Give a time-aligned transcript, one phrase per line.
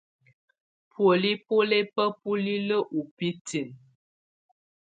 [0.91, 3.73] Bùóli bɔ́ lɛ bá bulilǝ́ ú bǝ́tinǝ́.